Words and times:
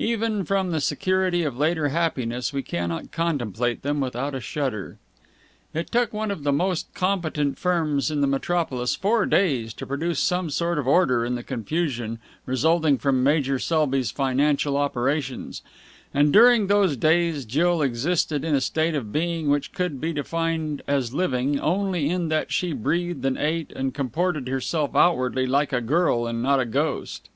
Even 0.00 0.44
from 0.44 0.72
the 0.72 0.80
security 0.80 1.44
of 1.44 1.56
later 1.56 1.90
happiness 1.90 2.52
we 2.52 2.64
cannot 2.64 3.12
contemplate 3.12 3.82
them 3.82 4.00
without 4.00 4.34
a 4.34 4.40
shudder. 4.40 4.98
It 5.72 5.92
took 5.92 6.12
one 6.12 6.32
of 6.32 6.42
the 6.42 6.50
most 6.52 6.92
competent 6.94 7.60
firms 7.60 8.10
in 8.10 8.20
the 8.20 8.26
metropolis 8.26 8.96
four 8.96 9.24
days 9.24 9.72
to 9.74 9.86
produce 9.86 10.18
some 10.18 10.50
sort 10.50 10.80
of 10.80 10.88
order 10.88 11.24
in 11.24 11.36
the 11.36 11.44
confusion 11.44 12.18
resulting 12.44 12.98
from 12.98 13.22
Major 13.22 13.60
Selby's 13.60 14.10
financial 14.10 14.76
operations; 14.76 15.62
and 16.12 16.32
during 16.32 16.66
those 16.66 16.96
days 16.96 17.44
Jill 17.44 17.80
existed 17.80 18.44
in 18.44 18.56
a 18.56 18.60
state 18.60 18.96
of 18.96 19.12
being 19.12 19.48
which 19.48 19.72
could 19.72 20.00
be 20.00 20.12
defined 20.12 20.82
as 20.88 21.14
living 21.14 21.60
only 21.60 22.10
in 22.10 22.30
that 22.30 22.50
she 22.50 22.72
breathed 22.72 23.24
and 23.24 23.38
ate 23.38 23.70
and 23.76 23.94
comported 23.94 24.48
herself 24.48 24.96
outwardly 24.96 25.46
like 25.46 25.72
a 25.72 25.80
girl 25.80 26.26
and 26.26 26.42
not 26.42 26.58
a 26.58 26.66
ghost. 26.66 27.28